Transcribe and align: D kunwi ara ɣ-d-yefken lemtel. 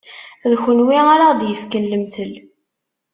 D 0.49 0.51
kunwi 0.61 0.97
ara 1.13 1.27
ɣ-d-yefken 1.31 1.87
lemtel. 1.91 2.31